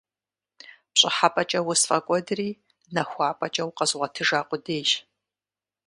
[0.93, 2.49] ПщӀыхьэпӀэкӀэ усфӀэкӀуэдри,
[2.93, 4.91] нахуапӀэкӀэ укъэзгъуэтыжа къудейщ…